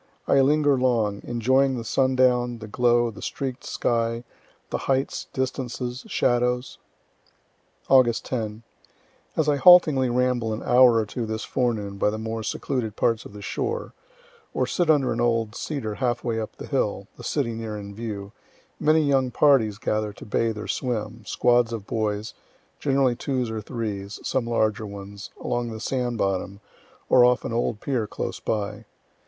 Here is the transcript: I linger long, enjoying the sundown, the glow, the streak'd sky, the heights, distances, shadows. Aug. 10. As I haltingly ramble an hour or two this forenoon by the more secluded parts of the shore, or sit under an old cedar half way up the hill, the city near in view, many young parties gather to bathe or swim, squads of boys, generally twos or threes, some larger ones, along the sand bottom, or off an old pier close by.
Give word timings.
I 0.27 0.41
linger 0.41 0.79
long, 0.79 1.21
enjoying 1.25 1.77
the 1.77 1.83
sundown, 1.83 2.57
the 2.57 2.67
glow, 2.67 3.11
the 3.11 3.21
streak'd 3.21 3.63
sky, 3.63 4.23
the 4.71 4.79
heights, 4.89 5.27
distances, 5.31 6.05
shadows. 6.07 6.79
Aug. 7.87 8.19
10. 8.23 8.63
As 9.37 9.47
I 9.47 9.57
haltingly 9.57 10.09
ramble 10.09 10.53
an 10.53 10.63
hour 10.63 10.95
or 10.95 11.05
two 11.05 11.27
this 11.27 11.43
forenoon 11.43 11.99
by 11.99 12.09
the 12.09 12.17
more 12.17 12.41
secluded 12.41 12.95
parts 12.95 13.25
of 13.25 13.33
the 13.33 13.43
shore, 13.43 13.93
or 14.55 14.65
sit 14.65 14.89
under 14.89 15.13
an 15.13 15.21
old 15.21 15.53
cedar 15.53 15.93
half 15.93 16.23
way 16.23 16.39
up 16.39 16.55
the 16.55 16.65
hill, 16.65 17.05
the 17.15 17.23
city 17.23 17.53
near 17.53 17.77
in 17.77 17.93
view, 17.93 18.31
many 18.79 19.03
young 19.03 19.29
parties 19.29 19.77
gather 19.77 20.11
to 20.13 20.25
bathe 20.25 20.57
or 20.57 20.67
swim, 20.67 21.21
squads 21.27 21.71
of 21.71 21.85
boys, 21.85 22.33
generally 22.79 23.15
twos 23.15 23.51
or 23.51 23.61
threes, 23.61 24.19
some 24.23 24.47
larger 24.47 24.87
ones, 24.87 25.29
along 25.39 25.69
the 25.69 25.79
sand 25.79 26.17
bottom, 26.17 26.59
or 27.07 27.23
off 27.23 27.45
an 27.45 27.53
old 27.53 27.79
pier 27.79 28.07
close 28.07 28.39
by. 28.39 28.85